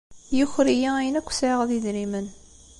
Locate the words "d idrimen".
1.67-2.27